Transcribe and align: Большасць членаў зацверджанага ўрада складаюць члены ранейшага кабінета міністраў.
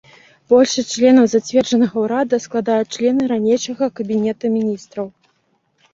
Большасць 0.53 0.93
членаў 0.93 1.27
зацверджанага 1.33 1.95
ўрада 2.05 2.35
складаюць 2.45 2.89
члены 2.97 3.21
ранейшага 3.33 3.93
кабінета 4.01 4.45
міністраў. 4.59 5.07